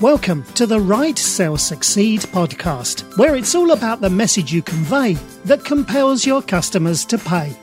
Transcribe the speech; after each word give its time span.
Welcome 0.00 0.44
to 0.54 0.66
the 0.66 0.80
Write 0.80 1.18
Sell 1.18 1.58
Succeed 1.58 2.20
podcast, 2.20 3.18
where 3.18 3.36
it's 3.36 3.54
all 3.54 3.72
about 3.72 4.00
the 4.00 4.08
message 4.08 4.50
you 4.50 4.62
convey 4.62 5.12
that 5.44 5.62
compels 5.62 6.24
your 6.24 6.40
customers 6.40 7.04
to 7.04 7.18
pay. 7.18 7.54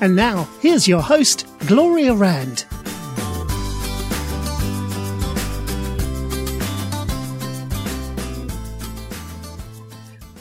And 0.00 0.16
now, 0.16 0.48
here's 0.60 0.88
your 0.88 1.00
host, 1.00 1.46
Gloria 1.68 2.12
Rand. 2.12 2.64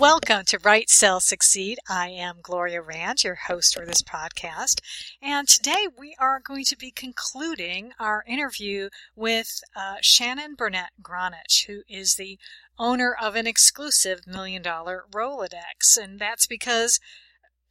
Welcome 0.04 0.44
to 0.48 0.60
Write 0.62 0.90
Sell 0.90 1.22
Succeed. 1.22 1.78
I 1.88 2.10
am 2.10 2.40
Gloria 2.42 2.82
Rand, 2.82 3.24
your 3.24 3.36
host 3.48 3.74
for 3.74 3.86
this 3.86 4.02
podcast. 4.02 4.82
And 5.22 5.48
today 5.48 5.88
we 5.98 6.14
are 6.20 6.42
going 6.46 6.66
to 6.66 6.76
be 6.76 6.92
concluding 6.92 7.94
our 8.02 8.26
interview 8.28 8.90
with 9.16 9.62
uh, 9.78 9.96
Shannon 10.02 10.56
Burnett 10.56 10.90
Gronich, 11.02 11.68
who 11.68 11.84
is 11.88 12.16
the 12.16 12.38
owner 12.78 13.16
of 13.16 13.38
an 13.38 13.48
exclusive 13.48 14.28
million 14.28 14.62
dollar 14.62 15.06
Rolodex. 15.10 15.98
And 15.98 16.20
that's 16.20 16.48
because 16.48 17.00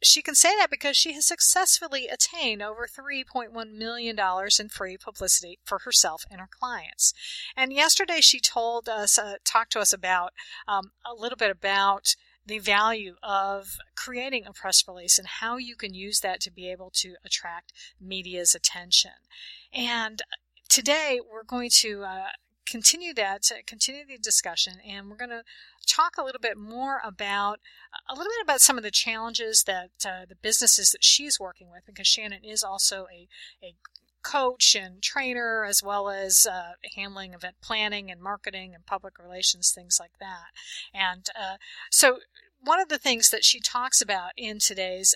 she 0.03 0.21
can 0.21 0.35
say 0.35 0.55
that 0.57 0.69
because 0.69 0.97
she 0.97 1.13
has 1.13 1.25
successfully 1.25 2.07
attained 2.07 2.61
over 2.61 2.87
$3.1 2.87 3.73
million 3.73 4.19
in 4.59 4.69
free 4.69 4.97
publicity 4.97 5.59
for 5.63 5.79
herself 5.79 6.23
and 6.29 6.39
her 6.39 6.49
clients. 6.49 7.13
And 7.55 7.71
yesterday 7.71 8.19
she 8.19 8.39
told 8.39 8.89
us, 8.89 9.17
uh, 9.17 9.35
talked 9.45 9.71
to 9.73 9.79
us 9.79 9.93
about 9.93 10.33
um, 10.67 10.91
a 11.05 11.13
little 11.13 11.37
bit 11.37 11.51
about 11.51 12.15
the 12.45 12.59
value 12.59 13.15
of 13.23 13.77
creating 13.95 14.45
a 14.45 14.53
press 14.53 14.83
release 14.87 15.17
and 15.17 15.27
how 15.27 15.57
you 15.57 15.75
can 15.75 15.93
use 15.93 16.19
that 16.19 16.41
to 16.41 16.51
be 16.51 16.69
able 16.69 16.91
to 16.93 17.15
attract 17.25 17.71
media's 18.01 18.53
attention. 18.53 19.11
And 19.73 20.21
today 20.67 21.19
we're 21.29 21.43
going 21.43 21.69
to 21.75 22.03
uh, 22.03 22.27
continue 22.65 23.13
that, 23.13 23.43
continue 23.65 24.05
the 24.05 24.17
discussion, 24.17 24.75
and 24.87 25.09
we're 25.09 25.17
going 25.17 25.29
to 25.29 25.43
talk 25.85 26.17
a 26.17 26.23
little 26.23 26.41
bit 26.41 26.57
more 26.57 27.01
about 27.03 27.59
a 28.09 28.13
little 28.13 28.31
bit 28.31 28.43
about 28.43 28.61
some 28.61 28.77
of 28.77 28.83
the 28.83 28.91
challenges 28.91 29.63
that 29.63 29.91
uh, 30.05 30.25
the 30.27 30.35
businesses 30.35 30.91
that 30.91 31.03
she's 31.03 31.39
working 31.39 31.69
with, 31.69 31.85
because 31.85 32.07
Shannon 32.07 32.43
is 32.43 32.63
also 32.63 33.05
a, 33.13 33.27
a 33.63 33.75
coach 34.23 34.75
and 34.75 35.01
trainer, 35.01 35.65
as 35.65 35.81
well 35.83 36.09
as 36.09 36.47
uh, 36.49 36.73
handling 36.95 37.33
event 37.33 37.55
planning 37.61 38.09
and 38.09 38.21
marketing 38.21 38.73
and 38.73 38.85
public 38.85 39.19
relations, 39.19 39.71
things 39.71 39.97
like 39.99 40.17
that. 40.19 40.51
And 40.93 41.27
uh, 41.39 41.57
so, 41.91 42.19
one 42.61 42.79
of 42.79 42.89
the 42.89 42.97
things 42.97 43.29
that 43.29 43.43
she 43.43 43.59
talks 43.59 44.01
about 44.01 44.31
in 44.37 44.57
today's 44.59 45.13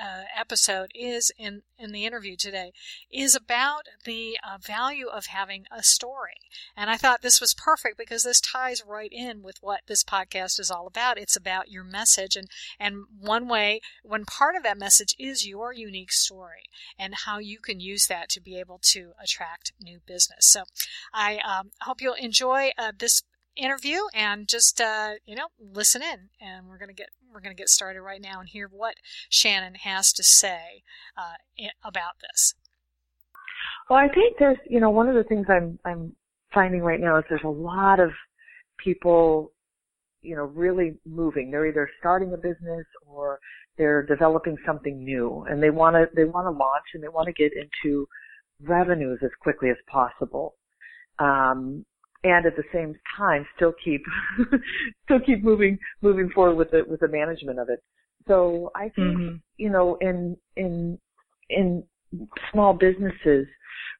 uh, 0.00 0.22
episode 0.36 0.90
is 0.94 1.32
in 1.38 1.62
in 1.78 1.92
the 1.92 2.04
interview 2.04 2.36
today 2.36 2.72
is 3.10 3.34
about 3.34 3.82
the 4.04 4.38
uh, 4.46 4.58
value 4.58 5.06
of 5.06 5.26
having 5.26 5.64
a 5.70 5.82
story. 5.82 6.38
And 6.76 6.90
i 6.90 6.96
thought 6.96 7.22
this 7.22 7.40
was 7.40 7.54
perfect 7.54 7.98
because 7.98 8.24
this 8.24 8.40
ties 8.40 8.82
right 8.86 9.10
in 9.12 9.42
with 9.42 9.58
what 9.60 9.80
this 9.86 10.04
podcast 10.04 10.58
is 10.60 10.70
all 10.70 10.86
about. 10.86 11.18
It's 11.18 11.36
about 11.36 11.70
your 11.70 11.84
message 11.84 12.36
and 12.36 12.48
and 12.78 13.04
one 13.18 13.48
way 13.48 13.80
one 14.02 14.24
part 14.24 14.56
of 14.56 14.62
that 14.62 14.78
message 14.78 15.14
is 15.18 15.46
your 15.46 15.72
unique 15.72 16.12
story 16.12 16.64
and 16.98 17.14
how 17.26 17.38
you 17.38 17.58
can 17.60 17.80
use 17.80 18.06
that 18.06 18.28
to 18.30 18.40
be 18.40 18.58
able 18.58 18.78
to 18.82 19.12
attract 19.22 19.72
new 19.80 20.00
business. 20.06 20.46
So 20.46 20.64
i 21.12 21.38
um, 21.38 21.70
hope 21.82 22.00
you'll 22.00 22.14
enjoy 22.14 22.70
uh, 22.78 22.92
this 22.96 23.22
interview 23.58 23.98
and 24.14 24.48
just 24.48 24.80
uh, 24.80 25.14
you 25.26 25.34
know 25.34 25.48
listen 25.58 26.02
in 26.02 26.30
and 26.40 26.68
we're 26.68 26.78
gonna 26.78 26.92
get 26.92 27.10
we're 27.32 27.40
gonna 27.40 27.54
get 27.54 27.68
started 27.68 28.02
right 28.02 28.20
now 28.20 28.40
and 28.40 28.48
hear 28.48 28.68
what 28.70 28.94
Shannon 29.28 29.74
has 29.76 30.12
to 30.12 30.22
say 30.22 30.82
uh, 31.16 31.34
about 31.84 32.14
this. 32.20 32.54
Well, 33.88 33.98
I 33.98 34.08
think 34.08 34.36
there's 34.38 34.58
you 34.68 34.80
know 34.80 34.90
one 34.90 35.08
of 35.08 35.14
the 35.14 35.24
things 35.24 35.46
I'm 35.48 35.78
I'm 35.84 36.14
finding 36.52 36.82
right 36.82 37.00
now 37.00 37.18
is 37.18 37.24
there's 37.28 37.40
a 37.44 37.48
lot 37.48 38.00
of 38.00 38.10
people 38.82 39.52
you 40.22 40.36
know 40.36 40.44
really 40.44 40.98
moving. 41.06 41.50
They're 41.50 41.66
either 41.66 41.88
starting 42.00 42.32
a 42.32 42.36
business 42.36 42.86
or 43.06 43.38
they're 43.76 44.02
developing 44.02 44.56
something 44.66 45.02
new 45.04 45.46
and 45.48 45.62
they 45.62 45.70
want 45.70 45.94
to 45.94 46.06
they 46.14 46.24
want 46.24 46.46
to 46.46 46.50
launch 46.50 46.84
and 46.94 47.02
they 47.02 47.08
want 47.08 47.26
to 47.26 47.32
get 47.32 47.52
into 47.52 48.06
revenues 48.62 49.20
as 49.22 49.30
quickly 49.40 49.70
as 49.70 49.76
possible. 49.86 50.54
Um, 51.18 51.84
and 52.24 52.46
at 52.46 52.56
the 52.56 52.64
same 52.72 52.94
time 53.16 53.46
still 53.56 53.72
keep 53.84 54.02
still 55.04 55.20
keep 55.20 55.42
moving 55.44 55.78
moving 56.02 56.30
forward 56.30 56.56
with 56.56 56.70
the 56.70 56.82
with 56.88 57.00
the 57.00 57.08
management 57.08 57.58
of 57.58 57.68
it. 57.68 57.82
So 58.26 58.70
I 58.74 58.90
think 58.90 59.16
mm-hmm. 59.16 59.36
you 59.56 59.70
know 59.70 59.96
in 60.00 60.36
in 60.56 60.98
in 61.48 61.84
small 62.52 62.72
businesses 62.72 63.46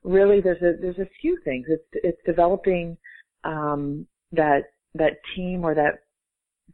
really 0.04 0.40
there's 0.40 0.62
a 0.62 0.80
there's 0.80 0.98
a 0.98 1.08
few 1.20 1.38
things. 1.44 1.66
It's 1.68 1.84
it's 1.92 2.20
developing 2.26 2.96
um, 3.44 4.06
that 4.32 4.64
that 4.94 5.14
team 5.34 5.64
or 5.64 5.74
that 5.74 6.00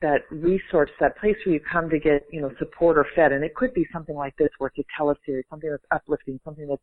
that 0.00 0.22
resource, 0.30 0.90
that 1.00 1.16
place 1.18 1.36
where 1.44 1.54
you 1.54 1.60
come 1.60 1.88
to 1.88 1.98
get, 1.98 2.24
you 2.30 2.40
know, 2.40 2.50
support 2.58 2.98
or 2.98 3.06
fed. 3.14 3.32
And 3.32 3.44
it 3.44 3.54
could 3.54 3.72
be 3.74 3.86
something 3.92 4.16
like 4.16 4.36
this 4.36 4.48
where 4.58 4.70
it's 4.74 4.86
a 4.86 5.02
teleseries, 5.02 5.44
something 5.48 5.70
that's 5.70 5.84
uplifting, 5.92 6.40
something 6.44 6.66
that's 6.66 6.82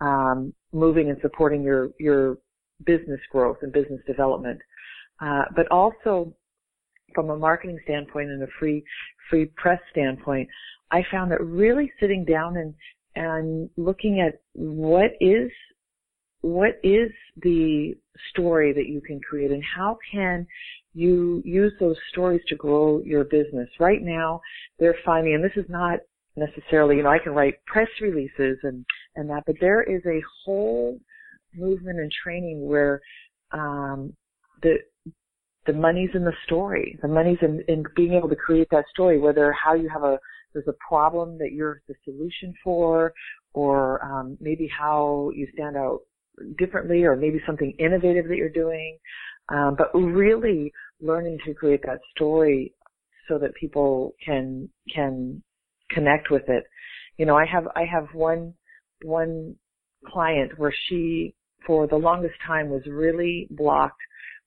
um, 0.00 0.52
moving 0.72 1.08
and 1.08 1.18
supporting 1.22 1.62
your 1.62 1.90
your 1.98 2.36
business 2.84 3.20
growth 3.30 3.58
and 3.62 3.72
business 3.72 4.00
development, 4.06 4.60
uh, 5.20 5.44
but 5.54 5.66
also 5.70 6.32
from 7.14 7.30
a 7.30 7.36
marketing 7.36 7.78
standpoint 7.84 8.30
and 8.30 8.42
a 8.42 8.46
free 8.58 8.82
free 9.30 9.46
press 9.56 9.80
standpoint, 9.90 10.48
I 10.90 11.02
found 11.10 11.30
that 11.32 11.42
really 11.42 11.92
sitting 12.00 12.24
down 12.24 12.56
and 12.56 12.74
and 13.14 13.68
looking 13.76 14.20
at 14.20 14.40
what 14.54 15.10
is 15.20 15.50
what 16.40 16.80
is 16.82 17.10
the 17.42 17.94
story 18.30 18.72
that 18.72 18.88
you 18.88 19.00
can 19.00 19.20
create 19.20 19.50
and 19.50 19.62
how 19.76 19.96
can 20.10 20.46
you 20.94 21.40
use 21.44 21.72
those 21.80 21.96
stories 22.10 22.42
to 22.48 22.56
grow 22.56 23.00
your 23.04 23.24
business. 23.24 23.68
Right 23.80 24.02
now, 24.02 24.40
they're 24.78 24.96
finding, 25.04 25.34
and 25.34 25.44
this 25.44 25.56
is 25.56 25.68
not 25.70 26.00
necessarily, 26.36 26.96
you 26.96 27.02
know, 27.02 27.10
I 27.10 27.18
can 27.18 27.32
write 27.32 27.64
press 27.66 27.88
releases 28.00 28.58
and, 28.62 28.84
and 29.16 29.30
that, 29.30 29.44
but 29.46 29.56
there 29.60 29.82
is 29.82 30.02
a 30.06 30.20
whole 30.44 30.98
movement 31.54 31.98
and 31.98 32.10
training 32.10 32.66
where 32.66 33.00
um, 33.52 34.14
the 34.62 34.76
the 35.66 35.72
money's 35.72 36.10
in 36.14 36.24
the 36.24 36.32
story. 36.44 36.98
The 37.02 37.08
money's 37.08 37.38
in, 37.40 37.62
in 37.68 37.84
being 37.94 38.14
able 38.14 38.28
to 38.28 38.36
create 38.36 38.68
that 38.70 38.84
story, 38.92 39.18
whether 39.18 39.52
how 39.52 39.74
you 39.74 39.88
have 39.88 40.02
a 40.02 40.18
there's 40.52 40.68
a 40.68 40.86
problem 40.86 41.38
that 41.38 41.52
you're 41.52 41.80
the 41.88 41.94
solution 42.04 42.52
for, 42.62 43.14
or 43.54 44.04
um, 44.04 44.36
maybe 44.40 44.68
how 44.68 45.30
you 45.34 45.46
stand 45.54 45.76
out 45.76 46.00
differently, 46.58 47.04
or 47.04 47.16
maybe 47.16 47.40
something 47.46 47.74
innovative 47.78 48.28
that 48.28 48.36
you're 48.36 48.48
doing. 48.50 48.98
Um, 49.48 49.76
but 49.76 49.94
really 49.94 50.72
learning 51.00 51.38
to 51.46 51.54
create 51.54 51.82
that 51.86 52.00
story 52.14 52.74
so 53.28 53.38
that 53.38 53.54
people 53.54 54.14
can 54.24 54.68
can 54.94 55.42
connect 55.90 56.30
with 56.30 56.48
it. 56.48 56.64
You 57.16 57.26
know, 57.26 57.36
I 57.36 57.46
have 57.46 57.66
I 57.74 57.84
have 57.84 58.08
one 58.12 58.54
one 59.02 59.56
client 60.06 60.58
where 60.58 60.74
she 60.88 61.34
for 61.66 61.86
the 61.86 61.96
longest 61.96 62.34
time 62.46 62.68
was 62.68 62.82
really 62.86 63.48
blocked 63.50 64.00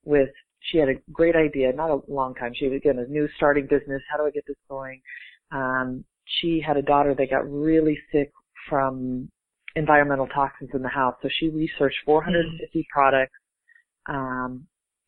with 0.04 0.30
she 0.72 0.78
had 0.78 0.90
a 0.90 0.96
great 1.12 1.36
idea, 1.36 1.72
not 1.74 1.92
a 1.92 2.02
long 2.08 2.34
time. 2.36 2.54
She 2.56 2.68
was 2.68 2.78
again 2.78 3.00
a 3.00 3.06
new 3.06 3.28
starting 3.38 3.68
business. 3.68 4.02
How 4.10 4.18
do 4.18 4.26
I 4.26 4.32
get 4.32 4.46
this 4.48 4.58
going? 4.70 5.02
Um, 5.52 6.04
she 6.40 6.62
had 6.66 6.78
a 6.78 6.82
daughter 6.82 7.14
that 7.16 7.30
got 7.30 7.50
really 7.50 7.98
sick 8.12 8.32
from 8.70 9.30
environmental 9.76 10.28
toxins 10.28 10.72
in 10.74 10.82
the 10.82 10.90
house, 10.90 11.16
so 11.22 11.30
she 11.40 11.50
researched 11.50 11.98
450 12.06 12.80
mm. 12.80 12.84
products. 12.92 13.34
Um, 14.08 14.66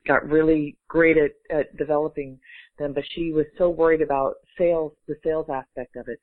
got 0.07 0.27
really 0.29 0.77
great 0.87 1.17
at, 1.17 1.31
at 1.55 1.75
developing 1.77 2.39
them, 2.79 2.93
but 2.93 3.03
she 3.13 3.31
was 3.31 3.45
so 3.57 3.69
worried 3.69 4.01
about 4.01 4.35
sales, 4.57 4.93
the 5.07 5.15
sales 5.23 5.47
aspect 5.53 5.95
of 5.95 6.07
it. 6.07 6.19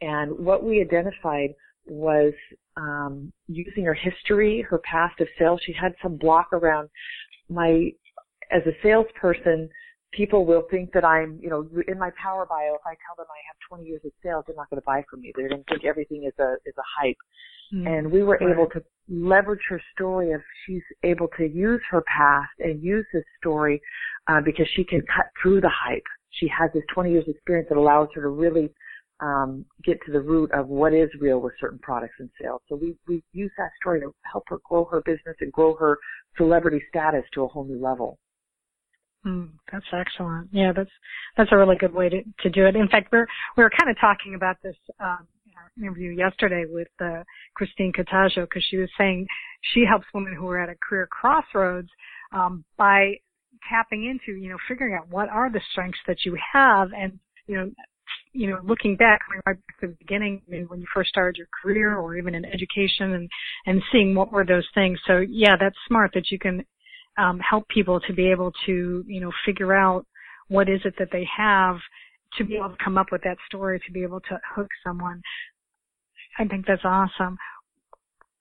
And 0.00 0.38
what 0.38 0.62
we 0.62 0.80
identified 0.80 1.50
was 1.86 2.32
um, 2.76 3.32
using 3.48 3.84
her 3.84 3.94
history, 3.94 4.64
her 4.68 4.78
past 4.78 5.20
of 5.20 5.28
sales. 5.38 5.60
She 5.64 5.72
had 5.72 5.94
some 6.02 6.16
block 6.16 6.52
around 6.52 6.88
my, 7.48 7.90
as 8.50 8.62
a 8.66 8.72
salesperson, 8.82 9.68
people 10.12 10.46
will 10.46 10.64
think 10.70 10.92
that 10.92 11.04
I'm, 11.04 11.38
you 11.42 11.50
know, 11.50 11.68
in 11.88 11.98
my 11.98 12.10
power 12.20 12.46
bio, 12.46 12.74
if 12.74 12.86
I 12.86 12.94
tell 13.06 13.16
them 13.16 13.26
I 13.28 13.40
have 13.48 13.56
20 13.68 13.84
years 13.84 14.00
of 14.04 14.12
sales, 14.22 14.44
they're 14.46 14.56
not 14.56 14.70
going 14.70 14.80
to 14.80 14.86
buy 14.86 15.02
from 15.10 15.20
me. 15.20 15.32
They're 15.34 15.48
going 15.48 15.64
to 15.64 15.70
think 15.70 15.84
everything 15.84 16.24
is 16.24 16.32
a, 16.38 16.54
is 16.64 16.74
a 16.78 16.82
hype. 17.00 17.16
Mm-hmm. 17.74 17.86
And 17.86 18.12
we 18.12 18.22
were 18.22 18.38
right. 18.40 18.52
able 18.52 18.68
to 18.70 18.82
leverage 19.08 19.60
her 19.68 19.80
story 19.94 20.32
of 20.32 20.40
she's 20.66 20.82
able 21.02 21.28
to 21.36 21.46
use 21.46 21.80
her 21.90 22.02
past 22.02 22.52
and 22.60 22.82
use 22.82 23.06
this 23.12 23.24
story, 23.40 23.80
uh, 24.28 24.40
because 24.44 24.66
she 24.74 24.84
can 24.84 25.00
cut 25.00 25.26
through 25.42 25.60
the 25.60 25.70
hype. 25.72 26.02
She 26.30 26.48
has 26.48 26.70
this 26.72 26.82
20 26.92 27.10
years 27.10 27.24
experience 27.26 27.68
that 27.68 27.78
allows 27.78 28.08
her 28.14 28.22
to 28.22 28.28
really 28.28 28.70
um, 29.20 29.64
get 29.84 29.98
to 30.06 30.12
the 30.12 30.20
root 30.20 30.50
of 30.52 30.68
what 30.68 30.92
is 30.92 31.08
real 31.20 31.40
with 31.40 31.54
certain 31.60 31.78
products 31.78 32.14
and 32.18 32.30
sales. 32.40 32.60
So 32.68 32.76
we 32.76 32.96
we 33.06 33.22
use 33.32 33.52
that 33.58 33.70
story 33.80 34.00
to 34.00 34.14
help 34.30 34.44
her 34.48 34.58
grow 34.68 34.84
her 34.86 35.02
business 35.04 35.36
and 35.40 35.52
grow 35.52 35.74
her 35.76 35.98
celebrity 36.36 36.82
status 36.88 37.24
to 37.34 37.44
a 37.44 37.48
whole 37.48 37.64
new 37.64 37.80
level. 37.80 38.18
Mm, 39.26 39.50
that's 39.72 39.86
excellent. 39.92 40.48
Yeah, 40.52 40.72
that's 40.74 40.90
that's 41.36 41.50
a 41.52 41.56
really 41.56 41.76
good 41.76 41.94
way 41.94 42.08
to 42.08 42.22
to 42.40 42.50
do 42.50 42.66
it. 42.66 42.76
In 42.76 42.88
fact, 42.88 43.08
we're 43.12 43.26
we 43.56 43.62
were 43.62 43.70
kind 43.70 43.90
of 43.90 43.96
talking 44.00 44.34
about 44.34 44.56
this 44.62 44.76
um, 45.00 45.26
in 45.46 45.52
our 45.56 45.70
interview 45.78 46.10
yesterday 46.10 46.64
with 46.68 46.88
uh, 47.00 47.22
Christine 47.54 47.92
Cataggio 47.92 48.42
because 48.42 48.64
she 48.68 48.76
was 48.76 48.90
saying 48.98 49.26
she 49.72 49.84
helps 49.88 50.06
women 50.12 50.34
who 50.34 50.48
are 50.48 50.60
at 50.60 50.68
a 50.68 50.76
career 50.86 51.08
crossroads 51.10 51.88
um, 52.32 52.64
by 52.76 53.14
tapping 53.70 54.04
into, 54.04 54.38
you 54.38 54.50
know, 54.50 54.58
figuring 54.68 54.94
out 54.94 55.08
what 55.08 55.28
are 55.28 55.50
the 55.50 55.60
strengths 55.72 55.98
that 56.06 56.18
you 56.24 56.36
have 56.52 56.88
and, 56.96 57.18
you 57.46 57.56
know, 57.56 57.70
you 58.34 58.50
know, 58.50 58.58
looking 58.64 58.96
back, 58.96 59.20
coming 59.24 59.40
right 59.46 59.56
back 59.56 59.80
to 59.80 59.86
the 59.86 59.96
beginning, 60.00 60.42
I 60.46 60.50
mean, 60.50 60.64
when 60.68 60.80
you 60.80 60.86
first 60.92 61.08
started 61.08 61.38
your 61.38 61.46
career 61.62 61.96
or 61.96 62.16
even 62.16 62.34
in 62.34 62.44
education 62.44 63.14
and, 63.14 63.30
and 63.66 63.82
seeing 63.92 64.14
what 64.14 64.32
were 64.32 64.44
those 64.44 64.66
things. 64.74 64.98
So 65.06 65.18
yeah, 65.26 65.54
that's 65.58 65.76
smart 65.86 66.10
that 66.14 66.30
you 66.30 66.38
can, 66.38 66.64
um, 67.16 67.38
help 67.38 67.68
people 67.68 68.00
to 68.00 68.12
be 68.12 68.30
able 68.30 68.52
to, 68.66 69.04
you 69.06 69.20
know, 69.20 69.30
figure 69.46 69.72
out 69.72 70.04
what 70.48 70.68
is 70.68 70.80
it 70.84 70.94
that 70.98 71.08
they 71.12 71.26
have 71.36 71.76
to 72.36 72.44
be 72.44 72.56
able 72.56 72.70
to 72.70 72.84
come 72.84 72.98
up 72.98 73.06
with 73.12 73.22
that 73.22 73.36
story, 73.46 73.80
to 73.86 73.92
be 73.92 74.02
able 74.02 74.20
to 74.20 74.38
hook 74.54 74.68
someone. 74.84 75.22
I 76.38 76.44
think 76.44 76.66
that's 76.66 76.84
awesome. 76.84 77.38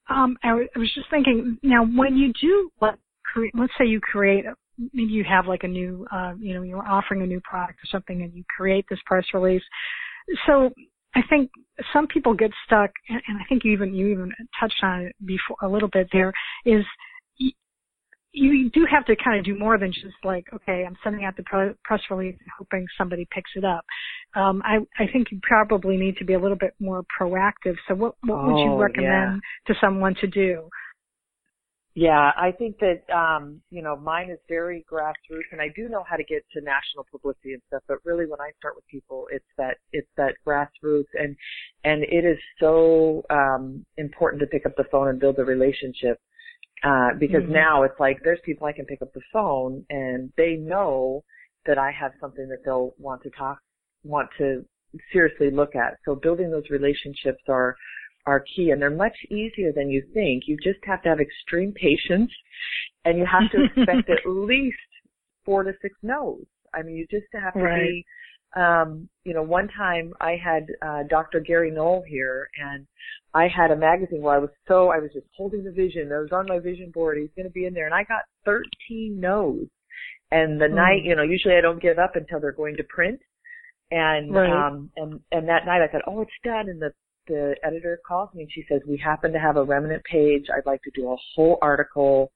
Um, 0.10 0.38
I, 0.44 0.50
w- 0.50 0.68
I 0.76 0.80
was 0.80 0.92
just 0.96 1.10
thinking, 1.10 1.58
now 1.62 1.86
when 1.86 2.18
you 2.18 2.34
do, 2.42 2.72
let, 2.82 2.96
cre- 3.24 3.54
let's 3.54 3.74
say 3.78 3.86
you 3.86 4.02
create, 4.02 4.46
maybe 4.78 5.12
you 5.12 5.24
have 5.24 5.48
like 5.48 5.64
a 5.64 5.68
new, 5.68 6.06
uh, 6.12 6.34
you 6.40 6.54
know, 6.54 6.62
you're 6.62 6.88
offering 6.88 7.22
a 7.22 7.28
new 7.28 7.42
product 7.42 7.80
or 7.80 7.88
something 7.92 8.22
and 8.22 8.34
you 8.34 8.44
create 8.56 8.86
this 8.90 9.00
press 9.06 9.26
release. 9.34 9.64
So 10.48 10.72
I 11.16 11.22
think 11.30 11.52
some 11.92 12.08
people 12.08 12.34
get 12.34 12.52
stuck, 12.66 12.92
and, 13.10 13.22
and 13.28 13.38
I 13.38 13.44
think 13.48 13.64
you 13.64 13.72
even, 13.72 13.94
you 13.94 14.08
even 14.08 14.32
touched 14.60 14.82
on 14.84 15.02
it 15.02 15.16
before 15.26 15.58
a 15.62 15.70
little 15.70 15.90
bit 15.90 16.08
there, 16.12 16.34
is 16.66 16.84
you 18.36 18.72
do 18.72 18.88
have 18.90 19.06
to 19.06 19.16
kind 19.24 19.38
of 19.38 19.46
do 19.46 19.58
more 19.58 19.78
than 19.78 19.94
just 19.94 20.16
like, 20.24 20.46
okay, 20.54 20.84
I'm 20.88 20.98
sending 21.04 21.24
out 21.24 21.38
the 21.38 21.76
press 21.84 22.02
release 22.10 22.36
and 22.40 22.50
hoping 22.58 22.86
somebody 22.98 23.28
picks 23.32 23.52
it 23.56 23.64
up. 23.64 23.86
Um, 24.36 24.64
I, 24.66 24.78
I 24.98 25.06
think 25.12 25.28
you 25.32 25.40
probably 25.44 25.98
need 25.98 26.18
to 26.18 26.26
be 26.26 26.34
a 26.34 26.40
little 26.40 26.58
bit 26.58 26.74
more 26.80 27.04
proactive. 27.20 27.76
So 27.88 27.94
what, 27.94 28.16
what 28.24 28.40
oh, 28.40 28.48
would 28.48 28.64
you 28.64 28.72
oh, 28.72 28.78
recommend 28.78 29.42
yeah. 29.68 29.74
to 29.74 29.80
someone 29.80 30.16
to 30.22 30.28
do? 30.28 30.68
Yeah, 31.96 32.32
I 32.36 32.52
think 32.52 32.80
that, 32.80 33.08
um, 33.14 33.62
you 33.70 33.84
know, 33.84 33.96
mine 33.96 34.32
is 34.32 34.40
very 34.50 34.84
grassroots 34.92 35.52
and 35.52 35.62
I 35.62 35.68
do 35.76 35.90
know 35.90 36.04
how 36.10 36.16
to 36.16 36.24
get 36.24 36.44
to 36.54 36.62
national 36.62 37.06
publicity 37.12 37.54
and 37.54 37.62
stuff, 37.68 37.84
but 37.88 37.98
really 38.04 38.26
when 38.26 38.42
I 38.42 38.50
start 38.58 38.76
with 38.76 38.88
people, 38.88 39.28
it's 39.32 39.46
that, 39.60 39.78
it's 39.92 40.08
that 40.18 40.34
grassroots 40.46 41.14
and, 41.14 41.36
and 41.84 42.02
it 42.04 42.26
is 42.26 42.40
so, 42.60 43.24
um, 43.30 43.86
important 43.98 44.40
to 44.42 44.48
pick 44.48 44.66
up 44.66 44.76
the 44.76 44.86
phone 44.92 45.08
and 45.10 45.20
build 45.20 45.38
a 45.38 45.46
relationship 45.46 46.20
uh, 46.84 47.10
because 47.20 47.44
mm-hmm. 47.44 47.54
now 47.54 47.84
it's 47.84 48.00
like 48.00 48.18
there's 48.24 48.40
people 48.44 48.66
I 48.66 48.74
can 48.74 48.86
pick 48.86 49.04
up 49.04 49.14
the 49.14 49.22
phone 49.32 49.86
and 49.92 50.34
they 50.36 50.56
know 50.56 51.24
that 51.68 51.78
I 51.78 51.92
have 51.92 52.14
something 52.20 52.50
that 52.50 52.66
they'll 52.66 52.96
want 52.98 53.22
to 53.22 53.30
talk, 53.30 53.60
want 54.04 54.30
to 54.40 54.66
seriously 55.12 55.52
look 55.52 55.76
at. 55.76 55.98
So 56.06 56.16
building 56.16 56.50
those 56.50 56.70
relationships 56.70 57.44
are, 57.48 57.76
are 58.26 58.44
key 58.56 58.72
and 58.72 58.82
they're 58.82 58.90
much 58.90 59.16
easier 59.30 59.72
than 59.74 59.90
you 59.90 60.04
think. 60.14 60.44
You 60.48 60.58
just 60.64 60.80
have 60.86 61.02
to 61.04 61.10
have 61.10 61.20
extreme 61.20 61.74
patience 61.74 62.32
and 63.06 63.18
you 63.18 63.26
have 63.26 63.52
to 63.52 63.66
expect 63.66 64.10
at 64.10 64.26
least 64.26 64.78
four 65.46 65.64
to 65.64 65.74
six 65.82 65.96
no's. 66.02 66.46
I 66.74 66.82
mean, 66.82 66.96
you 66.96 67.06
just 67.12 67.28
have 67.34 67.54
to 67.54 67.60
right. 67.60 67.82
be 67.82 68.06
um, 68.56 69.10
you 69.24 69.34
know, 69.34 69.42
one 69.42 69.68
time 69.76 70.14
I 70.22 70.36
had 70.44 70.68
uh, 70.86 71.04
Dr. 71.10 71.40
Gary 71.40 71.72
Null 71.72 72.04
here, 72.08 72.48
and 72.62 72.86
I 73.34 73.48
had 73.48 73.72
a 73.72 73.76
magazine 73.76 74.22
where 74.22 74.36
I 74.36 74.40
was 74.40 74.52
so 74.68 74.90
I 74.90 75.00
was 75.00 75.10
just 75.14 75.26
holding 75.36 75.64
the 75.64 75.72
vision. 75.72 76.12
I 76.14 76.20
was 76.20 76.32
on 76.32 76.46
my 76.48 76.60
vision 76.60 76.92
board. 76.92 77.18
He's 77.18 77.32
going 77.36 77.48
to 77.48 77.54
be 77.54 77.66
in 77.66 77.74
there, 77.74 77.86
and 77.86 77.96
I 77.96 78.04
got 78.04 78.22
13 78.46 79.20
no's. 79.20 79.68
And 80.32 80.62
the 80.62 80.66
mm. 80.66 80.76
night, 80.76 81.04
you 81.04 81.16
know, 81.16 81.24
usually 81.24 81.56
I 81.56 81.62
don't 81.62 81.82
give 81.82 81.98
up 81.98 82.16
until 82.16 82.40
they're 82.40 82.52
going 82.52 82.78
to 82.78 82.84
print. 82.84 83.20
And 83.90 84.34
right. 84.34 84.68
um, 84.68 84.92
and 84.98 85.20
and 85.32 85.48
that 85.50 85.66
night 85.66 85.82
I 85.82 85.92
said, 85.92 86.02
oh, 86.06 86.22
it's 86.22 86.32
done. 86.44 86.70
And 86.70 86.82
the 86.82 86.92
the 87.28 87.56
editor 87.64 88.00
calls 88.08 88.30
me 88.34 88.44
and 88.44 88.52
she 88.52 88.66
says, 88.70 88.82
we 88.88 88.98
happen 88.98 89.32
to 89.34 89.40
have 89.40 89.58
a 89.58 89.64
remnant 89.64 90.04
page. 90.04 90.46
I'd 90.56 90.66
like 90.66 90.82
to 90.84 90.92
do 90.94 91.12
a 91.12 91.16
whole 91.36 91.58
article. 91.62 92.32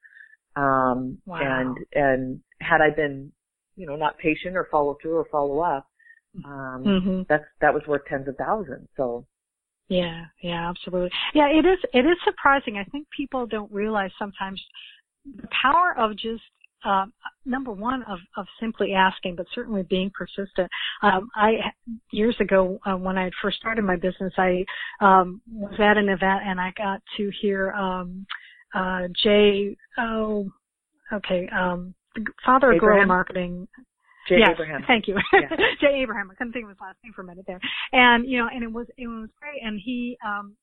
Um, 0.55 1.19
wow. 1.25 1.39
and 1.41 1.77
and 1.93 2.39
had 2.61 2.81
I 2.81 2.89
been, 2.89 3.31
you 3.75 3.85
know, 3.85 3.95
not 3.95 4.17
patient 4.17 4.55
or 4.55 4.67
follow 4.71 4.97
through 5.01 5.17
or 5.17 5.27
follow 5.31 5.59
up, 5.59 5.87
um, 6.45 6.83
mm-hmm. 6.85 7.21
that's 7.29 7.43
that 7.61 7.73
was 7.73 7.83
worth 7.87 8.01
tens 8.09 8.27
of 8.27 8.35
thousands. 8.37 8.87
So 8.97 9.25
yeah, 9.87 10.25
yeah, 10.41 10.69
absolutely. 10.69 11.11
Yeah, 11.33 11.47
it 11.47 11.65
is 11.65 11.77
it 11.93 12.05
is 12.05 12.17
surprising. 12.25 12.77
I 12.77 12.83
think 12.85 13.07
people 13.15 13.45
don't 13.45 13.71
realize 13.71 14.11
sometimes 14.17 14.61
the 15.25 15.47
power 15.61 15.95
of 15.97 16.17
just 16.17 16.41
uh, 16.85 17.05
number 17.45 17.71
one 17.71 18.03
of, 18.03 18.19
of 18.35 18.45
simply 18.59 18.93
asking, 18.93 19.35
but 19.35 19.45
certainly 19.53 19.83
being 19.83 20.11
persistent. 20.11 20.69
Um, 21.01 21.29
I 21.35 21.53
years 22.11 22.35
ago 22.39 22.79
uh, 22.85 22.95
when 22.95 23.17
I 23.17 23.25
had 23.25 23.33
first 23.41 23.57
started 23.57 23.83
my 23.83 23.95
business, 23.95 24.33
I 24.37 24.65
um, 25.01 25.41
was 25.51 25.79
at 25.79 25.97
an 25.97 26.09
event 26.09 26.41
and 26.45 26.59
I 26.59 26.73
got 26.77 27.01
to 27.17 27.31
hear 27.41 27.71
um, 27.71 28.25
uh, 28.73 29.07
Jay. 29.23 29.75
Oh, 29.97 30.49
okay, 31.11 31.49
um, 31.49 31.93
the 32.15 32.25
father 32.45 32.71
of 32.71 32.79
guerrilla 32.79 33.05
marketing. 33.05 33.67
Jay 34.27 34.39
yes, 34.39 34.49
Abraham. 34.51 34.83
Thank 34.85 35.07
you. 35.07 35.17
Yeah. 35.33 35.55
Jay 35.81 36.01
Abraham. 36.01 36.29
I 36.29 36.35
couldn't 36.35 36.51
think 36.51 36.65
of 36.65 36.69
his 36.69 36.77
last 36.81 36.97
name 37.03 37.13
for 37.13 37.21
a 37.21 37.25
minute 37.25 37.45
there. 37.47 37.61
And, 37.93 38.29
you 38.29 38.39
know, 38.39 38.49
and 38.53 38.61
it 38.61 38.71
was, 38.71 38.87
it 38.97 39.07
was 39.07 39.29
great. 39.39 39.61
And 39.63 39.79
he, 39.83 40.17
um, 40.25 40.55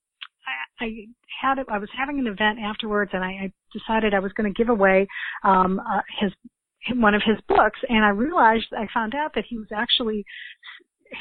I, 0.80 0.84
I 0.84 1.06
had, 1.40 1.58
I 1.68 1.78
was 1.78 1.88
having 1.96 2.18
an 2.18 2.26
event 2.26 2.58
afterwards 2.58 3.10
and 3.14 3.24
I, 3.24 3.28
I 3.28 3.52
decided 3.72 4.14
I 4.14 4.20
was 4.20 4.32
going 4.32 4.52
to 4.52 4.56
give 4.56 4.68
away, 4.68 5.06
um, 5.42 5.80
uh, 5.80 6.00
his, 6.20 6.32
one 6.96 7.14
of 7.14 7.22
his 7.24 7.38
books 7.48 7.80
and 7.88 8.04
I 8.04 8.10
realized, 8.10 8.66
I 8.76 8.86
found 8.92 9.14
out 9.14 9.34
that 9.34 9.44
he 9.48 9.58
was 9.58 9.68
actually 9.74 10.24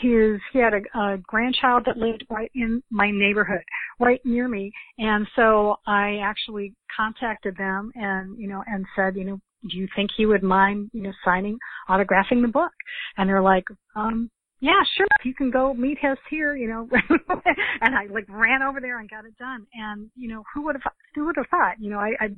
his 0.02 0.40
he 0.52 0.60
had 0.60 0.74
a, 0.74 1.00
a 1.00 1.18
grandchild 1.18 1.84
that 1.86 1.98
lived 1.98 2.26
right 2.28 2.50
in 2.56 2.82
my 2.90 3.12
neighborhood 3.12 3.62
right 4.00 4.20
near 4.26 4.48
me 4.48 4.72
and 4.98 5.28
so 5.36 5.76
i 5.86 6.18
actually 6.24 6.74
contacted 6.98 7.56
them 7.58 7.92
and 7.94 8.36
you 8.40 8.48
know 8.48 8.64
and 8.66 8.86
said 8.96 9.16
you 9.16 9.24
know 9.24 9.40
do 9.70 9.78
you 9.78 9.88
think 9.96 10.12
he 10.16 10.26
would 10.26 10.44
mind, 10.44 10.90
you 10.94 11.02
know, 11.02 11.14
signing, 11.24 11.58
autographing 11.90 12.42
the 12.42 12.50
book? 12.52 12.72
And 13.18 13.30
they're 13.30 13.42
like, 13.42 13.66
um, 13.96 14.30
yeah, 14.64 14.82
sure. 14.96 15.08
You 15.26 15.34
can 15.34 15.52
go 15.52 15.74
meet 15.74 15.98
us 16.06 16.18
here, 16.30 16.56
you 16.56 16.70
know. 16.70 16.88
and 17.82 17.96
I 17.96 18.06
like 18.10 18.24
ran 18.30 18.62
over 18.64 18.80
there 18.80 18.98
and 18.98 19.10
got 19.10 19.26
it 19.26 19.38
done. 19.38 19.68
And 19.74 20.10
you 20.16 20.30
know, 20.30 20.42
who 20.54 20.62
would 20.64 20.76
have 20.76 20.94
who 21.14 21.26
would 21.26 21.36
have 21.36 21.48
thought? 21.52 21.76
You 21.82 21.90
know, 21.90 22.00
I, 22.00 22.12
I 22.18 22.30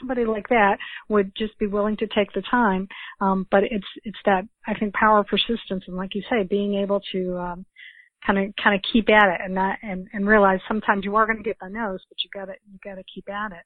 somebody 0.00 0.24
like 0.24 0.48
that 0.48 0.78
would 1.08 1.30
just 1.36 1.56
be 1.60 1.68
willing 1.68 1.96
to 1.98 2.08
take 2.08 2.32
the 2.32 2.42
time. 2.50 2.88
Um, 3.20 3.46
but 3.48 3.62
it's 3.62 3.86
it's 4.02 4.18
that 4.24 4.42
I 4.66 4.74
think 4.74 4.92
power 4.92 5.20
of 5.20 5.28
persistence 5.28 5.84
and 5.86 5.96
like 5.96 6.16
you 6.16 6.22
say, 6.28 6.42
being 6.42 6.74
able 6.74 7.00
to 7.12 7.38
um, 7.38 7.66
kind 8.26 8.36
of 8.36 8.52
kind 8.60 8.74
of 8.74 8.82
keep 8.92 9.08
at 9.08 9.32
it 9.32 9.40
and 9.40 9.54
not 9.54 9.78
and 9.84 10.08
and 10.12 10.26
realize 10.26 10.58
sometimes 10.66 11.04
you 11.04 11.14
are 11.14 11.26
going 11.26 11.38
to 11.38 11.44
get 11.44 11.58
the 11.60 11.68
nose, 11.68 12.00
but 12.08 12.18
you 12.24 12.30
got 12.34 12.46
to 12.46 12.54
you 12.68 12.78
got 12.82 12.96
to 12.96 13.04
keep 13.14 13.28
at 13.30 13.52
it. 13.52 13.64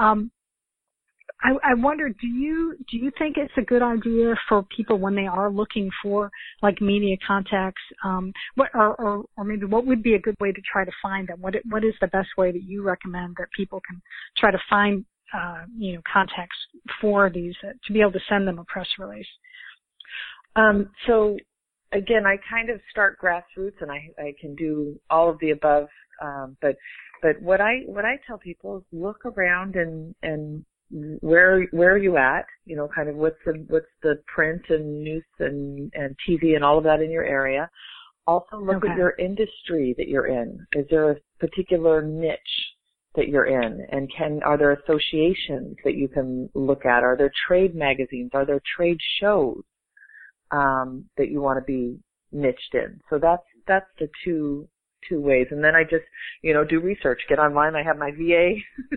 Um, 0.00 0.32
I, 1.44 1.50
I 1.62 1.74
wonder, 1.74 2.08
do 2.08 2.26
you 2.26 2.74
do 2.90 2.96
you 2.96 3.12
think 3.18 3.36
it's 3.36 3.52
a 3.58 3.62
good 3.62 3.82
idea 3.82 4.34
for 4.48 4.64
people 4.74 4.98
when 4.98 5.14
they 5.14 5.26
are 5.26 5.50
looking 5.50 5.90
for 6.02 6.30
like 6.62 6.80
media 6.80 7.16
contacts, 7.26 7.82
um, 8.02 8.32
what 8.54 8.70
or, 8.72 8.94
or 8.94 9.24
or 9.36 9.44
maybe 9.44 9.66
what 9.66 9.86
would 9.86 10.02
be 10.02 10.14
a 10.14 10.18
good 10.18 10.36
way 10.40 10.52
to 10.52 10.60
try 10.72 10.86
to 10.86 10.90
find 11.02 11.28
them? 11.28 11.42
What 11.42 11.54
what 11.68 11.84
is 11.84 11.92
the 12.00 12.06
best 12.06 12.30
way 12.38 12.50
that 12.50 12.62
you 12.62 12.82
recommend 12.82 13.36
that 13.38 13.48
people 13.54 13.82
can 13.86 14.00
try 14.38 14.50
to 14.52 14.58
find 14.70 15.04
uh, 15.34 15.64
you 15.76 15.94
know 15.94 16.00
contacts 16.10 16.56
for 16.98 17.28
these 17.28 17.54
uh, 17.62 17.72
to 17.86 17.92
be 17.92 18.00
able 18.00 18.12
to 18.12 18.20
send 18.26 18.48
them 18.48 18.58
a 18.58 18.64
press 18.64 18.88
release? 18.98 19.26
Um, 20.56 20.88
so 21.06 21.36
again, 21.92 22.24
I 22.26 22.36
kind 22.50 22.70
of 22.70 22.80
start 22.90 23.18
grassroots, 23.20 23.82
and 23.82 23.92
I 23.92 24.08
I 24.18 24.32
can 24.40 24.54
do 24.54 24.98
all 25.10 25.28
of 25.28 25.38
the 25.40 25.50
above. 25.50 25.88
Um, 26.22 26.56
but 26.62 26.76
but 27.20 27.40
what 27.42 27.60
I 27.60 27.80
what 27.84 28.06
I 28.06 28.18
tell 28.26 28.38
people 28.38 28.78
is 28.78 28.84
look 28.92 29.26
around 29.26 29.76
and 29.76 30.14
and 30.22 30.64
where 31.20 31.66
where 31.72 31.92
are 31.92 31.98
you 31.98 32.16
at? 32.16 32.46
You 32.66 32.76
know, 32.76 32.88
kind 32.94 33.08
of 33.08 33.16
what's 33.16 33.38
the 33.44 33.64
what's 33.68 33.86
the 34.02 34.20
print 34.32 34.62
and 34.68 35.02
news 35.02 35.24
and 35.40 35.92
and 35.94 36.16
TV 36.28 36.54
and 36.54 36.64
all 36.64 36.78
of 36.78 36.84
that 36.84 37.00
in 37.00 37.10
your 37.10 37.24
area. 37.24 37.68
Also, 38.26 38.56
look 38.56 38.76
okay. 38.76 38.90
at 38.90 38.96
your 38.96 39.14
industry 39.18 39.94
that 39.98 40.08
you're 40.08 40.28
in. 40.28 40.64
Is 40.72 40.86
there 40.90 41.10
a 41.10 41.16
particular 41.40 42.00
niche 42.00 42.38
that 43.16 43.28
you're 43.28 43.46
in? 43.46 43.86
And 43.90 44.10
can 44.16 44.40
are 44.44 44.56
there 44.56 44.72
associations 44.72 45.76
that 45.84 45.94
you 45.94 46.08
can 46.08 46.48
look 46.54 46.86
at? 46.86 47.02
Are 47.02 47.16
there 47.16 47.32
trade 47.46 47.74
magazines? 47.74 48.30
Are 48.32 48.46
there 48.46 48.62
trade 48.76 48.98
shows 49.20 49.62
um, 50.52 51.04
that 51.18 51.28
you 51.28 51.40
want 51.40 51.58
to 51.58 51.64
be 51.64 51.98
niched 52.32 52.74
in? 52.74 53.00
So 53.10 53.18
that's 53.18 53.42
that's 53.66 53.90
the 53.98 54.08
two 54.24 54.68
two 55.08 55.20
ways. 55.20 55.46
And 55.50 55.62
then 55.62 55.74
I 55.74 55.82
just, 55.82 56.04
you 56.42 56.54
know, 56.54 56.64
do 56.64 56.80
research, 56.80 57.20
get 57.28 57.38
online. 57.38 57.74
I 57.74 57.82
have 57.82 57.98
my 57.98 58.10
VA 58.10 58.54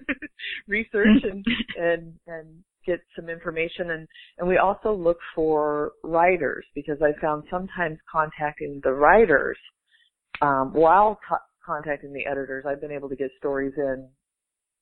research 0.67 1.23
and, 1.23 1.45
and, 1.77 2.13
and 2.27 2.63
get 2.85 2.99
some 3.15 3.29
information. 3.29 3.91
And, 3.91 4.07
and 4.37 4.47
we 4.47 4.57
also 4.57 4.93
look 4.93 5.17
for 5.35 5.91
writers 6.03 6.65
because 6.73 6.97
I 7.01 7.19
found 7.21 7.43
sometimes 7.51 7.97
contacting 8.11 8.81
the 8.83 8.93
writers, 8.93 9.57
um, 10.41 10.71
while 10.73 11.19
co- 11.27 11.37
contacting 11.65 12.13
the 12.13 12.25
editors, 12.25 12.65
I've 12.67 12.81
been 12.81 12.91
able 12.91 13.09
to 13.09 13.15
get 13.15 13.29
stories 13.37 13.73
in 13.77 14.07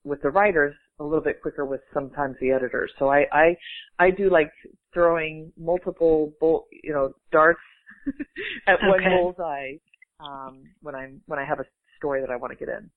with 0.03 0.21
the 0.21 0.29
writers 0.29 0.75
a 0.99 1.03
little 1.03 1.23
bit 1.23 1.41
quicker 1.41 1.65
with 1.65 1.81
sometimes 1.93 2.35
the 2.39 2.51
editors. 2.51 2.91
So 2.99 3.09
I, 3.09 3.25
I, 3.31 3.57
I 3.99 4.11
do 4.11 4.29
like 4.29 4.51
throwing 4.93 5.51
multiple 5.57 6.31
bull, 6.39 6.67
you 6.83 6.93
know, 6.93 7.13
darts 7.31 7.59
at 8.67 8.75
okay. 8.75 8.87
one 8.87 9.03
bullseye 9.03 9.73
um, 10.19 10.63
when 10.81 10.95
I'm 10.95 11.21
when 11.25 11.39
I 11.39 11.45
have 11.45 11.59
a 11.59 11.65
story 11.97 12.21
that 12.21 12.29
I 12.29 12.35
want 12.35 12.51
to 12.51 12.57
get 12.57 12.69
in. 12.69 12.89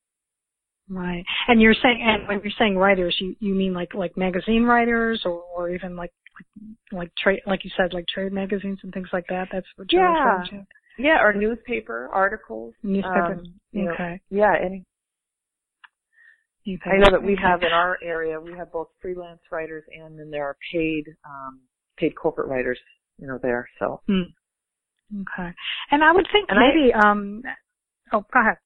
Right. 0.91 1.25
And 1.49 1.61
you're 1.61 1.75
saying, 1.75 2.03
and 2.03 2.27
when 2.27 2.41
you're 2.43 2.53
saying 2.59 2.77
writers, 2.77 3.15
you, 3.21 3.37
you 3.41 3.55
mean 3.55 3.75
like, 3.75 3.95
like 3.95 4.17
magazine 4.17 4.65
writers 4.65 5.23
or, 5.25 5.43
or 5.55 5.71
even 5.71 5.97
like, 5.97 6.13
like 6.93 7.11
trade, 7.23 7.41
like 7.47 7.65
you 7.65 7.71
said, 7.77 7.93
like 7.93 8.07
trade 8.09 8.33
magazines 8.33 8.79
and 8.83 8.93
things 8.93 9.09
like 9.13 9.27
that? 9.29 9.49
That's 9.53 9.67
what 9.77 9.93
you're 9.93 10.03
yeah. 10.03 10.19
referring 10.19 10.51
to? 10.51 10.67
Yeah, 11.03 11.23
or 11.23 11.33
newspaper 11.33 12.09
articles. 12.13 12.75
Newspaper. 12.83 13.35
Um, 13.35 13.55
you 13.73 13.85
know, 13.85 13.93
okay. 13.93 14.21
yeah, 14.31 14.55
any. 14.61 14.85
okay. 16.67 16.91
I 16.91 16.97
know 16.97 17.11
that 17.11 17.23
we 17.23 17.39
have 17.41 17.63
in 17.63 17.73
our 17.73 17.99
area, 18.03 18.41
we 18.41 18.53
have 18.57 18.73
both 18.73 18.89
freelance 19.01 19.41
writers 19.53 19.85
and 19.95 20.19
then 20.19 20.31
there 20.31 20.45
are 20.45 20.57
paid, 20.73 21.05
um, 21.29 21.61
paid 21.99 22.17
corporate 22.17 22.49
writers, 22.49 22.79
you 23.19 23.27
know, 23.27 23.39
there. 23.43 23.69
So, 23.79 24.01
Okay. 25.13 25.51
And 25.91 26.05
I 26.05 26.13
would 26.13 26.27
think 26.33 26.51
And 26.51 26.59
I- 26.59 26.69
maybe, 26.69 26.93
um, 26.95 27.43
oh, 28.13 28.25
go 28.33 28.41
ahead. 28.41 28.57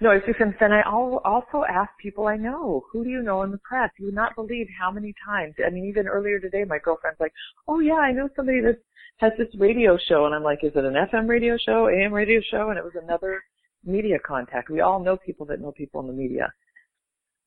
no, 0.00 0.10
I 0.10 0.14
was 0.14 0.22
just 0.26 0.38
going 0.38 0.52
to 0.52 0.58
say, 0.58 0.66
I 0.66 0.82
al- 0.86 1.20
also 1.24 1.64
ask 1.68 1.90
people 2.00 2.26
I 2.26 2.36
know, 2.36 2.84
who 2.92 3.04
do 3.04 3.10
you 3.10 3.22
know 3.22 3.42
in 3.42 3.50
the 3.50 3.58
press? 3.58 3.90
You 3.98 4.06
would 4.06 4.14
not 4.14 4.34
believe 4.36 4.68
how 4.78 4.90
many 4.90 5.14
times. 5.24 5.54
I 5.64 5.70
mean, 5.70 5.84
even 5.86 6.06
earlier 6.08 6.38
today, 6.38 6.64
my 6.64 6.78
girlfriend's 6.78 7.20
like, 7.20 7.32
oh 7.68 7.80
yeah, 7.80 7.94
I 7.94 8.12
know 8.12 8.28
somebody 8.36 8.60
that 8.62 8.78
has 9.18 9.32
this 9.38 9.48
radio 9.58 9.96
show. 10.08 10.26
And 10.26 10.34
I'm 10.34 10.42
like, 10.42 10.62
is 10.62 10.72
it 10.74 10.84
an 10.84 10.94
FM 10.94 11.28
radio 11.28 11.56
show, 11.56 11.88
AM 11.88 12.12
radio 12.12 12.40
show? 12.50 12.70
And 12.70 12.78
it 12.78 12.84
was 12.84 12.94
another 13.00 13.42
media 13.84 14.18
contact. 14.18 14.70
We 14.70 14.80
all 14.80 15.00
know 15.00 15.16
people 15.16 15.46
that 15.46 15.60
know 15.60 15.72
people 15.72 16.00
in 16.00 16.06
the 16.08 16.12
media. 16.12 16.52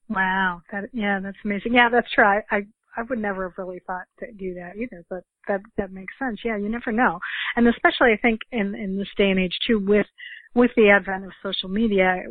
Wow. 0.09 0.61
That, 0.71 0.85
yeah, 0.93 1.19
that's 1.21 1.37
amazing. 1.45 1.73
Yeah, 1.73 1.89
that's 1.89 2.09
true. 2.11 2.23
I, 2.25 2.41
I, 2.49 2.61
I 2.99 3.03
would 3.03 3.19
never 3.19 3.47
have 3.47 3.57
really 3.57 3.79
thought 3.87 4.05
to 4.19 4.31
do 4.33 4.53
that 4.55 4.75
either, 4.75 5.05
but 5.09 5.23
that, 5.47 5.61
that 5.77 5.91
makes 5.91 6.13
sense. 6.19 6.39
Yeah, 6.43 6.57
you 6.57 6.69
never 6.69 6.91
know. 6.91 7.19
And 7.55 7.67
especially 7.67 8.11
I 8.13 8.17
think 8.21 8.41
in, 8.51 8.75
in 8.75 8.97
this 8.97 9.07
day 9.17 9.29
and 9.29 9.39
age 9.39 9.57
too 9.65 9.79
with, 9.79 10.07
with 10.53 10.71
the 10.75 10.89
advent 10.89 11.25
of 11.25 11.31
social 11.41 11.69
media, 11.69 12.23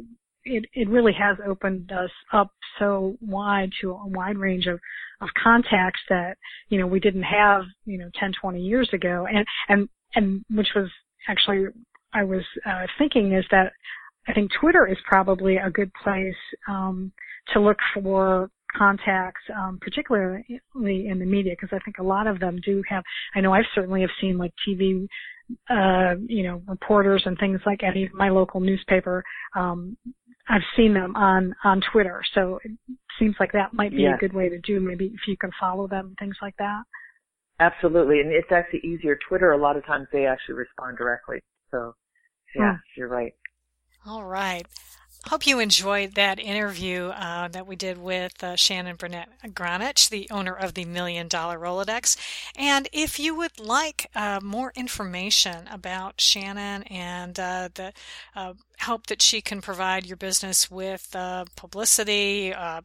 it, 0.45 0.65
it 0.75 0.89
really 0.89 1.13
has 1.19 1.39
opened 1.47 1.91
us 1.91 2.11
up 2.33 2.51
so 2.79 3.17
wide 3.21 3.71
to 3.81 3.93
a 3.93 4.07
wide 4.07 4.37
range 4.37 4.67
of, 4.67 4.79
of 5.21 5.29
contacts 5.43 6.01
that, 6.11 6.37
you 6.69 6.79
know, 6.79 6.87
we 6.87 7.01
didn't 7.01 7.23
have, 7.23 7.63
you 7.87 7.99
know, 7.99 8.11
10, 8.21 8.33
20 8.41 8.61
years 8.61 8.89
ago. 8.93 9.27
And, 9.29 9.47
and, 9.69 9.89
and 10.15 10.45
which 10.51 10.69
was 10.77 10.91
actually, 11.29 11.67
I 12.13 12.25
was, 12.25 12.43
uh, 12.67 12.87
thinking 12.99 13.33
is 13.33 13.45
that 13.51 13.73
I 14.27 14.35
think 14.35 14.51
Twitter 14.61 14.87
is 14.87 14.99
probably 15.07 15.57
a 15.57 15.71
good 15.71 15.91
place, 16.03 16.35
um, 16.69 17.13
to 17.55 17.61
look 17.61 17.79
for 17.95 18.51
contacts, 18.77 19.41
um, 19.57 19.79
particularly 19.81 20.45
in 20.45 21.19
the 21.19 21.27
media, 21.27 21.53
because 21.59 21.71
I 21.73 21.83
think 21.85 21.99
a 21.99 22.03
lot 22.03 22.27
of 22.27 22.41
them 22.41 22.61
do 22.65 22.83
have. 22.89 23.03
I 23.35 23.41
know 23.41 23.53
I've 23.53 23.65
certainly 23.75 24.01
have 24.03 24.11
seen 24.21 24.39
like 24.39 24.53
TV, 24.67 25.07
uh, 25.71 26.15
you 26.27 26.43
know, 26.43 26.63
reporters 26.67 27.23
and 27.27 27.37
things 27.39 27.61
like 27.67 27.81
that. 27.81 27.97
Even 27.97 28.17
my 28.17 28.29
local 28.29 28.61
newspaper, 28.61 29.25
um, 29.55 29.97
I've 30.49 30.63
seen 30.77 30.95
them 30.95 31.15
on 31.17 31.55
on 31.65 31.81
Twitter. 31.93 32.23
So 32.35 32.59
it 32.65 32.73
seems 33.19 33.37
like 33.41 33.53
that 33.53 33.75
might 33.75 33.91
be 33.91 34.03
Yes. 34.03 34.17
a 34.17 34.19
good 34.21 34.33
way 34.33 34.49
to 34.49 34.59
do. 34.61 34.81
Maybe 34.81 35.07
if 35.07 35.21
you 35.27 35.37
can 35.37 35.51
follow 35.61 35.87
them, 35.87 36.15
things 36.19 36.37
like 36.41 36.57
that. 36.59 36.83
Absolutely. 37.61 38.21
And 38.21 38.31
it's 38.31 38.53
actually 38.53 38.81
easier. 38.81 39.19
Twitter, 39.29 39.53
a 39.53 39.59
lot 39.59 39.77
of 39.77 39.85
times 39.85 40.07
they 40.13 40.27
actually 40.27 40.55
respond 40.55 40.97
directly. 40.97 41.41
So, 41.71 41.95
yeah, 42.55 42.73
Hmm. 42.73 42.77
you're 42.97 43.09
right. 43.09 43.35
All 44.07 44.25
right. 44.25 44.67
Hope 45.28 45.47
you 45.47 45.58
enjoyed 45.58 46.14
that 46.14 46.38
interview 46.38 47.08
uh, 47.08 47.49
that 47.49 47.66
we 47.66 47.76
did 47.76 47.99
with 47.99 48.42
uh, 48.42 48.56
Shannon 48.56 48.97
Burnett 48.97 49.28
Gronich, 49.49 50.08
the 50.08 50.26
owner 50.30 50.54
of 50.54 50.73
the 50.73 50.87
Million 50.87 51.28
Dollar 51.28 51.58
Rolodex. 51.58 52.16
And 52.56 52.88
if 52.94 53.20
you 53.20 53.35
would 53.35 53.61
like 53.61 54.11
uh, 54.14 54.40
more 54.42 54.73
information 54.75 55.68
about 55.70 56.18
Shannon 56.18 56.82
and 56.85 57.38
uh, 57.38 57.68
the 57.75 57.92
uh, 58.35 58.54
help 58.78 59.06
that 59.08 59.20
she 59.23 59.40
can 59.40 59.61
provide 59.61 60.06
your 60.06 60.16
business 60.16 60.70
with 60.70 61.14
uh, 61.14 61.44
publicity, 61.56 62.54
uh, 62.54 62.80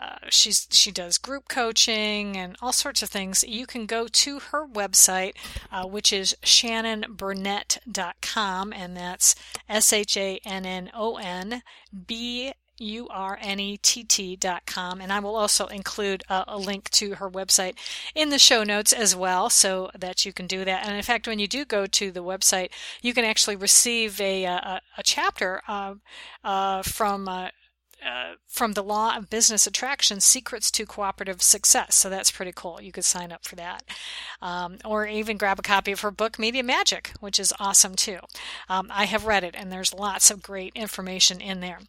uh, 0.00 0.16
she's 0.30 0.68
she 0.70 0.92
does 0.92 1.18
group 1.18 1.48
coaching 1.48 2.36
and 2.36 2.56
all 2.62 2.72
sorts 2.72 3.02
of 3.02 3.08
things. 3.08 3.42
You 3.46 3.66
can 3.66 3.86
go 3.86 4.06
to 4.08 4.38
her 4.38 4.66
website, 4.66 5.34
uh, 5.72 5.86
which 5.86 6.12
is 6.12 6.36
shannonburnett.com, 6.42 8.72
and 8.72 8.96
that's 8.96 9.34
S 9.68 9.92
H 9.92 10.16
A 10.16 10.40
N 10.44 10.64
N 10.64 10.90
O 10.94 11.16
N 11.16 11.62
B 12.06 12.52
U 12.78 13.08
R 13.08 13.38
N 13.40 13.60
E 13.60 13.76
T 13.76 14.04
T 14.04 14.36
dot 14.36 14.66
com. 14.66 15.00
And 15.00 15.12
I 15.12 15.20
will 15.20 15.36
also 15.36 15.66
include 15.66 16.22
a, 16.28 16.44
a 16.48 16.58
link 16.58 16.90
to 16.90 17.14
her 17.16 17.30
website 17.30 17.74
in 18.14 18.30
the 18.30 18.38
show 18.38 18.64
notes 18.64 18.92
as 18.92 19.14
well 19.14 19.50
so 19.50 19.90
that 19.98 20.24
you 20.24 20.32
can 20.32 20.46
do 20.46 20.64
that. 20.64 20.86
And 20.86 20.96
in 20.96 21.02
fact, 21.02 21.26
when 21.26 21.38
you 21.38 21.48
do 21.48 21.64
go 21.64 21.86
to 21.86 22.10
the 22.10 22.22
website, 22.22 22.70
you 23.02 23.14
can 23.14 23.24
actually 23.24 23.56
receive 23.56 24.20
a, 24.20 24.44
a, 24.44 24.80
a 24.96 25.02
chapter 25.02 25.62
uh, 25.68 25.94
uh, 26.44 26.82
from. 26.82 27.28
Uh, 27.28 27.48
uh, 28.00 28.34
from 28.46 28.74
the 28.74 28.82
Law 28.82 29.16
of 29.16 29.28
Business 29.28 29.66
Attraction 29.66 30.20
Secrets 30.20 30.70
to 30.70 30.86
Cooperative 30.86 31.42
Success. 31.42 31.96
So 31.96 32.08
that's 32.08 32.30
pretty 32.30 32.52
cool. 32.54 32.80
You 32.80 32.92
could 32.92 33.04
sign 33.04 33.32
up 33.32 33.44
for 33.44 33.56
that. 33.56 33.82
Um, 34.40 34.78
or 34.84 35.04
even 35.08 35.36
grab 35.36 35.58
a 35.58 35.62
copy 35.62 35.90
of 35.90 36.02
her 36.02 36.12
book, 36.12 36.38
Media 36.38 36.62
Magic, 36.62 37.10
which 37.18 37.40
is 37.40 37.52
awesome 37.58 37.96
too. 37.96 38.20
Um, 38.68 38.88
I 38.94 39.06
have 39.06 39.26
read 39.26 39.42
it 39.42 39.56
and 39.58 39.72
there's 39.72 39.92
lots 39.92 40.30
of 40.30 40.44
great 40.44 40.72
information 40.76 41.40
in 41.40 41.58
there. 41.58 41.80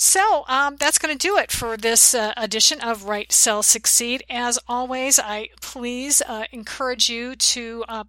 So 0.00 0.44
um, 0.46 0.76
that's 0.76 0.96
going 0.96 1.18
to 1.18 1.18
do 1.18 1.38
it 1.38 1.50
for 1.50 1.76
this 1.76 2.14
uh, 2.14 2.32
edition 2.36 2.80
of 2.80 3.06
Write, 3.06 3.32
Sell, 3.32 3.64
Succeed. 3.64 4.22
As 4.30 4.56
always, 4.68 5.18
I 5.18 5.48
please 5.60 6.22
uh, 6.24 6.44
encourage 6.52 7.08
you 7.08 7.34
to 7.34 7.84
uh, 7.88 8.04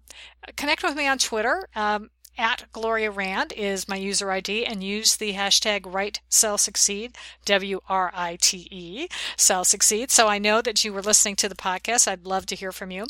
connect 0.54 0.84
with 0.84 0.94
me 0.94 1.08
on 1.08 1.18
Twitter. 1.18 1.68
Um, 1.74 2.10
at 2.38 2.66
Gloria 2.72 3.10
Rand 3.10 3.52
is 3.56 3.88
my 3.88 3.96
user 3.96 4.30
ID 4.30 4.64
and 4.64 4.84
use 4.84 5.16
the 5.16 5.32
hashtag 5.32 5.92
Write 5.92 6.20
Sell 6.28 6.56
Succeed, 6.56 7.16
W 7.44 7.80
R 7.88 8.12
I 8.14 8.38
T 8.40 8.68
E, 8.70 9.08
Sell 9.36 9.64
Succeed. 9.64 10.12
So 10.12 10.28
I 10.28 10.38
know 10.38 10.62
that 10.62 10.84
you 10.84 10.92
were 10.92 11.02
listening 11.02 11.34
to 11.36 11.48
the 11.48 11.56
podcast. 11.56 12.06
I'd 12.06 12.24
love 12.24 12.46
to 12.46 12.54
hear 12.54 12.70
from 12.70 12.92
you. 12.92 13.06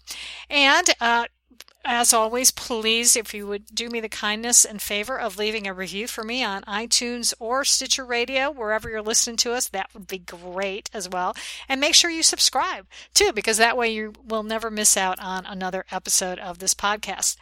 And 0.48 0.88
uh, 1.02 1.26
as 1.84 2.12
always, 2.12 2.50
please, 2.50 3.16
if 3.16 3.32
you 3.32 3.46
would 3.46 3.66
do 3.74 3.88
me 3.88 4.00
the 4.00 4.08
kindness 4.08 4.64
and 4.64 4.80
favor 4.82 5.18
of 5.18 5.38
leaving 5.38 5.66
a 5.66 5.74
review 5.74 6.06
for 6.06 6.22
me 6.22 6.44
on 6.44 6.62
iTunes 6.62 7.32
or 7.38 7.64
Stitcher 7.64 8.04
Radio, 8.04 8.50
wherever 8.50 8.90
you're 8.90 9.02
listening 9.02 9.36
to 9.38 9.52
us, 9.52 9.68
that 9.68 9.88
would 9.94 10.06
be 10.06 10.18
great 10.18 10.90
as 10.92 11.08
well. 11.08 11.34
And 11.68 11.80
make 11.80 11.94
sure 11.94 12.10
you 12.10 12.22
subscribe 12.22 12.86
too, 13.14 13.32
because 13.32 13.56
that 13.56 13.76
way 13.76 13.90
you 13.90 14.12
will 14.24 14.42
never 14.42 14.70
miss 14.70 14.96
out 14.96 15.18
on 15.20 15.46
another 15.46 15.84
episode 15.90 16.38
of 16.38 16.58
this 16.58 16.74
podcast. 16.74 17.36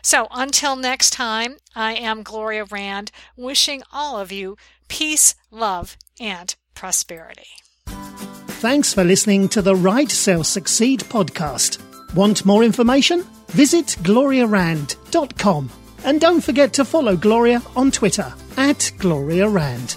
So 0.00 0.26
until 0.30 0.76
next 0.76 1.10
time, 1.10 1.56
I 1.76 1.94
am 1.94 2.22
Gloria 2.22 2.64
Rand, 2.64 3.10
wishing 3.36 3.82
all 3.92 4.18
of 4.18 4.32
you 4.32 4.56
peace, 4.88 5.34
love, 5.50 5.96
and 6.20 6.54
prosperity. 6.74 7.48
Thanks 7.86 8.94
for 8.94 9.04
listening 9.04 9.48
to 9.50 9.60
the 9.60 9.74
Write 9.74 10.10
Sell 10.10 10.44
Succeed 10.44 11.00
podcast. 11.00 11.82
Want 12.14 12.44
more 12.44 12.62
information? 12.62 13.24
Visit 13.48 13.96
gloriarand.com. 14.02 15.70
And 16.04 16.20
don't 16.20 16.40
forget 16.40 16.72
to 16.74 16.84
follow 16.84 17.16
Gloria 17.16 17.62
on 17.76 17.90
Twitter 17.90 18.32
at 18.56 18.90
Gloria 18.98 19.48
Rand. 19.48 19.96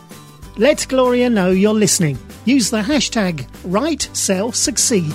Let 0.57 0.86
Gloria 0.88 1.29
know 1.29 1.50
you're 1.51 1.74
listening. 1.74 2.17
Use 2.45 2.69
the 2.69 2.81
hashtag 2.81 3.48
Write 3.65 4.10
Sell 4.13 4.51
Succeed. 4.51 5.13